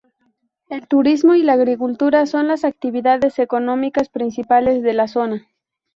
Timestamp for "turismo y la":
0.87-1.53